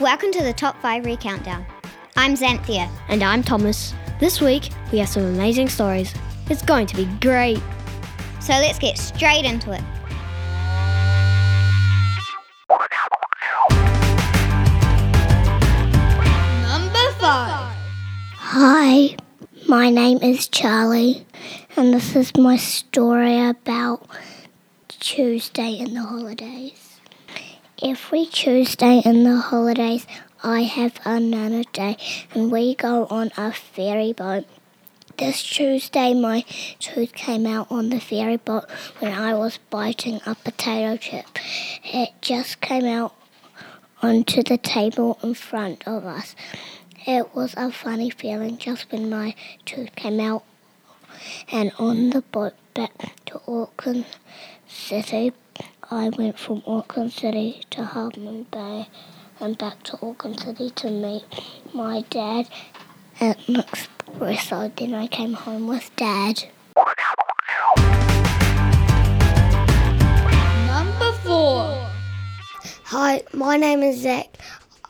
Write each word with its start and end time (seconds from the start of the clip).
Welcome 0.00 0.32
to 0.32 0.42
the 0.42 0.52
Top 0.56 0.80
5 0.82 1.04
Re 1.04 1.16
Countdown. 1.16 1.64
I'm 2.16 2.34
Xanthia. 2.34 2.90
And 3.08 3.22
I'm 3.22 3.42
Thomas. 3.42 3.94
This 4.20 4.40
week, 4.40 4.70
we 4.92 4.98
have 4.98 5.08
some 5.08 5.24
amazing 5.24 5.68
stories. 5.68 6.14
It's 6.50 6.62
going 6.62 6.86
to 6.86 6.96
be 6.96 7.06
great. 7.20 7.60
So 8.40 8.52
let's 8.52 8.78
get 8.78 8.98
straight 8.98 9.44
into 9.44 9.72
it. 9.72 9.82
Number 16.62 17.10
5 17.18 17.74
Hi, 18.36 19.16
my 19.68 19.90
name 19.90 20.18
is 20.22 20.48
Charlie, 20.48 21.26
and 21.76 21.94
this 21.94 22.14
is 22.14 22.36
my 22.36 22.56
story 22.56 23.40
about 23.40 24.06
Tuesday 24.88 25.72
in 25.78 25.94
the 25.94 26.02
holidays. 26.02 26.93
Every 27.86 28.24
Tuesday 28.24 29.02
in 29.04 29.24
the 29.24 29.36
holidays, 29.36 30.06
I 30.42 30.62
have 30.62 30.98
a 31.04 31.20
Day, 31.70 31.98
and 32.32 32.50
we 32.50 32.74
go 32.74 33.06
on 33.10 33.30
a 33.36 33.52
ferry 33.52 34.14
boat. 34.14 34.46
This 35.18 35.42
Tuesday, 35.42 36.14
my 36.14 36.46
tooth 36.78 37.12
came 37.12 37.46
out 37.46 37.66
on 37.70 37.90
the 37.90 38.00
ferry 38.00 38.38
boat 38.38 38.70
when 39.00 39.12
I 39.12 39.34
was 39.34 39.58
biting 39.68 40.22
a 40.24 40.34
potato 40.34 40.96
chip. 40.96 41.26
It 41.84 42.12
just 42.22 42.62
came 42.62 42.86
out 42.86 43.14
onto 44.00 44.42
the 44.42 44.56
table 44.56 45.18
in 45.22 45.34
front 45.34 45.86
of 45.86 46.06
us. 46.06 46.34
It 47.06 47.34
was 47.34 47.52
a 47.54 47.70
funny 47.70 48.08
feeling 48.08 48.56
just 48.56 48.90
when 48.90 49.10
my 49.10 49.34
tooth 49.66 49.94
came 49.94 50.20
out. 50.20 50.42
And 51.50 51.72
on 51.78 52.10
the 52.10 52.22
boat 52.22 52.54
back 52.74 53.24
to 53.26 53.40
Auckland 53.46 54.06
City, 54.66 55.32
I 55.90 56.08
went 56.08 56.38
from 56.38 56.62
Auckland 56.66 57.12
City 57.12 57.62
to 57.70 57.84
Half 57.84 58.16
Moon 58.16 58.46
Bay 58.50 58.88
and 59.40 59.56
back 59.58 59.82
to 59.84 59.98
Auckland 60.02 60.40
City 60.40 60.70
to 60.70 60.90
meet 60.90 61.24
my 61.72 62.02
dad 62.10 62.48
at 63.20 63.38
Expresso. 63.40 64.74
Then 64.76 64.94
I 64.94 65.06
came 65.06 65.34
home 65.34 65.68
with 65.68 65.90
dad. 65.96 66.44
Number 70.66 71.12
4 71.22 71.90
Hi, 72.86 73.22
my 73.32 73.56
name 73.56 73.82
is 73.82 74.00
Zach. 74.00 74.38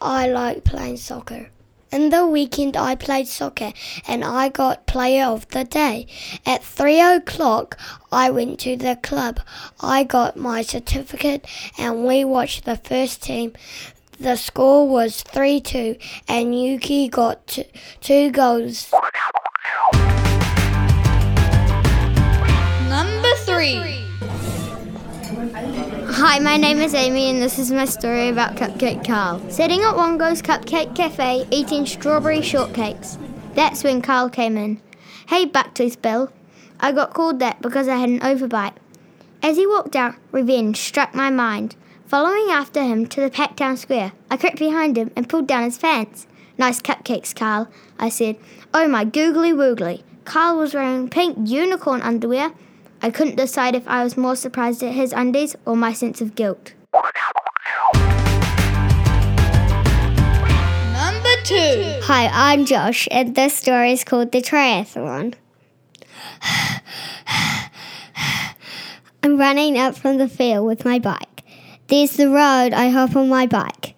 I 0.00 0.28
like 0.28 0.64
playing 0.64 0.96
soccer. 0.96 1.50
In 1.92 2.08
the 2.08 2.26
weekend, 2.26 2.74
I 2.74 2.94
played 2.94 3.28
soccer 3.28 3.74
and 4.08 4.24
I 4.24 4.48
got 4.48 4.86
player 4.86 5.26
of 5.26 5.46
the 5.48 5.64
day. 5.64 6.06
At 6.46 6.64
three 6.64 6.98
o'clock, 6.98 7.78
I 8.10 8.30
went 8.30 8.60
to 8.60 8.76
the 8.76 8.96
club. 8.96 9.40
I 9.78 10.02
got 10.02 10.34
my 10.34 10.62
certificate 10.62 11.46
and 11.76 12.06
we 12.06 12.24
watched 12.24 12.64
the 12.64 12.78
first 12.78 13.22
team. 13.22 13.52
The 14.18 14.36
score 14.36 14.88
was 14.88 15.20
3 15.22 15.60
2 15.60 15.96
and 16.28 16.58
Yuki 16.58 17.08
got 17.08 17.46
t- 17.46 17.66
two 18.00 18.30
goals. 18.30 18.90
Hi, 26.24 26.38
my 26.38 26.56
name 26.56 26.78
is 26.78 26.94
Amy, 26.94 27.30
and 27.30 27.42
this 27.42 27.58
is 27.58 27.72
my 27.72 27.84
story 27.84 28.28
about 28.28 28.54
Cupcake 28.54 29.04
Carl. 29.04 29.40
Sitting 29.50 29.80
at 29.80 29.96
Wongo's 29.96 30.40
Cupcake 30.40 30.94
Cafe 30.94 31.48
eating 31.50 31.84
strawberry 31.84 32.38
shortcakes. 32.38 33.18
That's 33.56 33.82
when 33.82 34.02
Carl 34.02 34.30
came 34.30 34.56
in. 34.56 34.80
Hey, 35.26 35.46
Bucktooth 35.46 36.00
Bill. 36.00 36.32
I 36.78 36.92
got 36.92 37.12
called 37.12 37.40
that 37.40 37.60
because 37.60 37.88
I 37.88 37.96
had 37.96 38.08
an 38.08 38.20
overbite. 38.20 38.74
As 39.42 39.56
he 39.56 39.66
walked 39.66 39.96
out, 39.96 40.14
revenge 40.30 40.76
struck 40.76 41.12
my 41.12 41.28
mind. 41.28 41.74
Following 42.06 42.52
after 42.52 42.84
him 42.84 43.06
to 43.06 43.20
the 43.20 43.28
packed 43.28 43.56
town 43.56 43.76
square, 43.76 44.12
I 44.30 44.36
crept 44.36 44.60
behind 44.60 44.96
him 44.96 45.10
and 45.16 45.28
pulled 45.28 45.48
down 45.48 45.64
his 45.64 45.78
pants. 45.78 46.28
Nice 46.56 46.80
cupcakes, 46.80 47.34
Carl, 47.34 47.66
I 47.98 48.10
said. 48.10 48.36
Oh 48.72 48.86
my 48.86 49.04
googly 49.04 49.50
woogly. 49.50 50.04
Carl 50.24 50.58
was 50.58 50.72
wearing 50.72 51.08
pink 51.08 51.36
unicorn 51.50 52.00
underwear. 52.00 52.52
I 53.04 53.10
couldn't 53.10 53.34
decide 53.34 53.74
if 53.74 53.86
I 53.88 54.04
was 54.04 54.16
more 54.16 54.36
surprised 54.36 54.80
at 54.84 54.92
his 54.92 55.12
undies 55.12 55.56
or 55.66 55.76
my 55.76 55.92
sense 55.92 56.20
of 56.20 56.36
guilt. 56.36 56.72
Number 60.92 61.34
2 61.42 61.98
Hi, 62.04 62.30
I'm 62.32 62.64
Josh, 62.64 63.08
and 63.10 63.34
this 63.34 63.54
story 63.54 63.90
is 63.90 64.04
called 64.04 64.30
The 64.30 64.40
Triathlon. 64.40 65.34
I'm 69.24 69.36
running 69.36 69.76
up 69.78 69.96
from 69.96 70.18
the 70.18 70.28
field 70.28 70.64
with 70.66 70.84
my 70.84 71.00
bike. 71.00 71.42
There's 71.88 72.12
the 72.12 72.28
road, 72.28 72.72
I 72.72 72.88
hop 72.90 73.16
on 73.16 73.28
my 73.28 73.48
bike. 73.48 73.96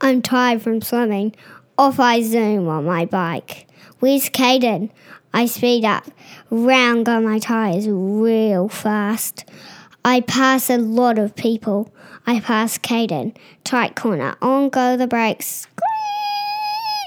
I'm 0.00 0.22
tired 0.22 0.62
from 0.62 0.80
swimming. 0.80 1.34
Off 1.76 2.00
I 2.00 2.22
zoom 2.22 2.68
on 2.68 2.86
my 2.86 3.04
bike. 3.04 3.66
Where's 3.98 4.30
Caden? 4.30 4.88
I 5.32 5.46
speed 5.46 5.84
up. 5.84 6.04
Round 6.50 7.06
go 7.06 7.20
my 7.20 7.38
tires 7.38 7.86
real 7.88 8.68
fast. 8.68 9.44
I 10.04 10.20
pass 10.20 10.70
a 10.70 10.78
lot 10.78 11.18
of 11.18 11.36
people. 11.36 11.92
I 12.26 12.40
pass 12.40 12.78
Caden. 12.78 13.36
Tight 13.64 13.94
corner. 13.94 14.36
On 14.42 14.68
go 14.68 14.96
the 14.96 15.06
brakes. 15.06 15.66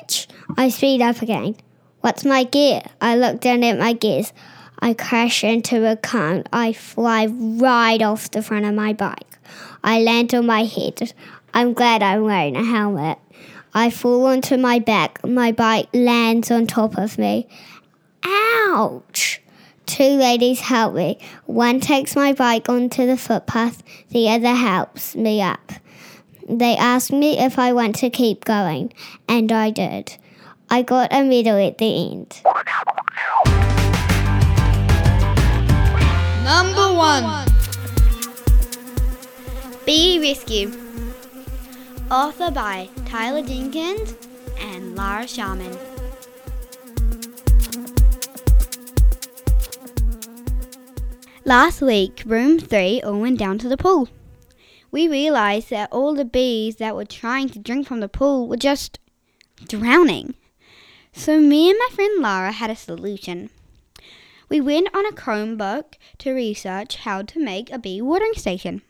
Screech! 0.07 0.27
I 0.57 0.69
speed 0.69 1.01
up 1.01 1.21
again. 1.21 1.55
What's 2.01 2.25
my 2.25 2.43
gear? 2.43 2.81
I 3.01 3.15
look 3.15 3.39
down 3.41 3.63
at 3.63 3.79
my 3.79 3.93
gears. 3.93 4.33
I 4.79 4.93
crash 4.93 5.43
into 5.43 5.89
a 5.89 5.95
cone. 5.95 6.43
I 6.51 6.73
fly 6.73 7.27
right 7.27 8.01
off 8.01 8.31
the 8.31 8.41
front 8.41 8.65
of 8.65 8.73
my 8.73 8.93
bike. 8.93 9.37
I 9.83 10.01
land 10.01 10.33
on 10.33 10.45
my 10.45 10.65
head. 10.65 11.13
I'm 11.53 11.73
glad 11.73 12.03
I'm 12.03 12.23
wearing 12.23 12.55
a 12.55 12.63
helmet. 12.63 13.19
I 13.73 13.89
fall 13.89 14.25
onto 14.27 14.57
my 14.57 14.79
back. 14.79 15.25
My 15.25 15.51
bike 15.51 15.87
lands 15.93 16.51
on 16.51 16.67
top 16.67 16.97
of 16.97 17.17
me. 17.17 17.47
Ouch! 18.23 19.41
Two 19.85 20.15
ladies 20.17 20.61
help 20.61 20.95
me. 20.95 21.19
One 21.45 21.79
takes 21.79 22.15
my 22.15 22.33
bike 22.33 22.69
onto 22.69 23.05
the 23.05 23.17
footpath, 23.17 23.83
the 24.09 24.29
other 24.29 24.53
helps 24.55 25.15
me 25.15 25.41
up. 25.41 25.73
They 26.49 26.75
asked 26.75 27.11
me 27.11 27.37
if 27.37 27.59
I 27.59 27.73
want 27.73 27.95
to 27.97 28.09
keep 28.09 28.45
going, 28.45 28.93
and 29.27 29.51
I 29.51 29.69
did. 29.69 30.17
I 30.69 30.81
got 30.81 31.13
a 31.13 31.23
medal 31.23 31.57
at 31.57 31.77
the 31.77 32.11
end. 32.11 32.41
Number 36.43 36.93
1 36.93 37.47
Bee 39.85 40.19
Rescue. 40.19 40.71
Author 42.09 42.51
by 42.51 42.89
Tyler 43.05 43.43
Jenkins 43.43 44.15
and 44.59 44.95
Lara 44.95 45.27
Sharman. 45.27 45.92
Last 51.45 51.81
week, 51.81 52.23
room 52.25 52.57
3 52.57 53.01
all 53.01 53.19
went 53.19 53.37
down 53.37 53.57
to 53.57 53.67
the 53.67 53.75
pool. 53.75 54.07
We 54.91 55.09
realized 55.09 55.71
that 55.71 55.91
all 55.91 56.15
the 56.15 56.23
bees 56.23 56.77
that 56.77 56.95
were 56.95 57.03
trying 57.03 57.49
to 57.49 57.59
drink 57.59 57.85
from 57.85 57.99
the 57.99 58.07
pool 58.07 58.47
were 58.47 58.55
just 58.55 58.97
drowning. 59.67 60.35
So, 61.11 61.41
me 61.41 61.69
and 61.69 61.77
my 61.77 61.93
friend 61.93 62.21
Lara 62.21 62.53
had 62.53 62.69
a 62.69 62.77
solution. 62.77 63.49
We 64.47 64.61
went 64.61 64.87
on 64.95 65.05
a 65.05 65.11
Chromebook 65.11 65.95
to 66.19 66.31
research 66.31 66.95
how 66.97 67.23
to 67.23 67.43
make 67.43 67.69
a 67.73 67.77
bee 67.77 68.01
watering 68.01 68.35
station. 68.35 68.81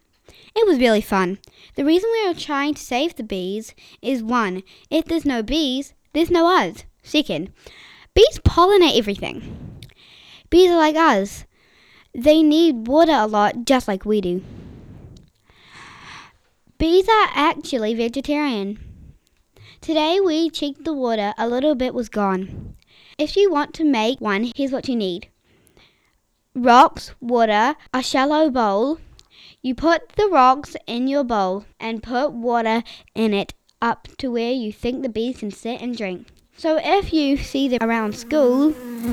It 0.56 0.68
was 0.68 0.78
really 0.78 1.02
fun. 1.02 1.40
The 1.74 1.84
reason 1.84 2.12
we 2.12 2.30
are 2.30 2.36
trying 2.36 2.76
to 2.76 2.82
save 2.82 3.16
the 3.16 3.24
bees 3.24 3.74
is 4.00 4.22
one, 4.22 4.62
if 4.92 5.06
there's 5.06 5.26
no 5.26 5.42
bees, 5.42 5.96
there's 6.14 6.30
no 6.30 6.46
us. 6.56 6.84
Second, 7.02 7.52
bees 8.14 8.40
pollinate 8.46 8.96
everything. 8.96 9.80
Bees 10.52 10.70
are 10.70 10.78
like 10.78 10.96
us. 10.96 11.46
They 12.16 12.44
need 12.44 12.88
water 12.88 13.14
a 13.14 13.26
lot, 13.26 13.66
just 13.66 13.88
like 13.88 14.06
we 14.06 14.22
do. 14.22 14.44
Bees 16.78 17.08
are 17.10 17.30
actually 17.34 17.96
vegetarian. 17.96 18.80
Today 19.82 20.20
we 20.20 20.50
checked 20.50 20.86
the 20.86 20.94
water, 20.94 21.34
a 21.38 21.48
little 21.48 21.74
bit 21.74 21.94
was 21.94 22.10
gone. 22.10 22.76
If 23.18 23.36
you 23.36 23.52
want 23.52 23.74
to 23.76 23.84
make 23.84 24.22
one, 24.22 24.52
here's 24.56 24.72
what 24.72 24.88
you 24.88 24.96
need 24.96 25.28
rocks, 26.56 27.16
water, 27.20 27.76
a 27.94 28.04
shallow 28.04 28.50
bowl. 28.50 29.00
You 29.64 29.74
put 29.74 30.10
the 30.10 30.28
rocks 30.28 30.76
in 30.86 31.08
your 31.08 31.24
bowl 31.24 31.66
and 31.80 32.04
put 32.04 32.32
water 32.32 32.84
in 33.16 33.34
it 33.34 33.54
up 33.82 34.08
to 34.18 34.32
where 34.32 34.52
you 34.52 34.72
think 34.72 35.02
the 35.02 35.10
bees 35.10 35.40
can 35.40 35.52
sit 35.52 35.82
and 35.82 35.98
drink. 35.98 36.28
So 36.58 36.80
if 36.84 37.12
you 37.12 37.38
see 37.38 37.68
them 37.68 37.80
around 37.82 38.16
school, 38.16 38.72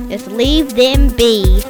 just 0.09 0.27
leave 0.27 0.75
them 0.75 1.17
be. 1.17 1.63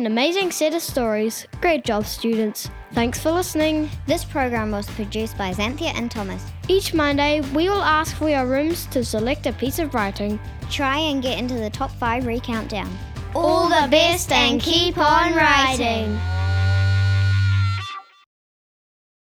An 0.00 0.06
amazing 0.06 0.50
set 0.50 0.72
of 0.72 0.80
stories. 0.80 1.46
Great 1.60 1.84
job, 1.84 2.06
students. 2.06 2.70
Thanks 2.94 3.20
for 3.20 3.30
listening. 3.30 3.90
This 4.06 4.24
program 4.24 4.70
was 4.70 4.88
produced 4.88 5.36
by 5.36 5.52
Xanthia 5.52 5.92
and 5.94 6.10
Thomas. 6.10 6.42
Each 6.68 6.94
Monday, 6.94 7.42
we 7.54 7.68
will 7.68 7.82
ask 7.82 8.16
for 8.16 8.30
your 8.30 8.46
rooms 8.46 8.86
to 8.86 9.04
select 9.04 9.46
a 9.46 9.52
piece 9.52 9.78
of 9.78 9.92
writing. 9.92 10.40
Try 10.70 10.96
and 10.96 11.22
get 11.22 11.38
into 11.38 11.52
the 11.52 11.68
top 11.68 11.90
five 11.90 12.24
recountdown. 12.24 12.88
All 13.34 13.68
the 13.68 13.88
best 13.90 14.32
and 14.32 14.58
keep 14.58 14.96
on 14.96 15.34
writing. 15.34 16.18